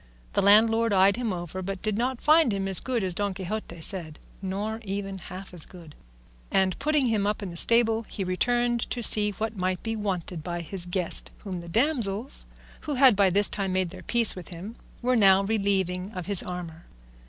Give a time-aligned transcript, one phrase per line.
[0.33, 3.81] The landlord eyed him over but did not find him as good as Don Quixote
[3.81, 5.93] said, nor even half as good;
[6.49, 10.43] and putting him up in the stable, he returned to see what might be wanted
[10.43, 12.47] by his guest, whom the damsels,
[12.79, 16.41] who had by this time made their peace with him, were now relieving of his
[16.41, 16.85] armour.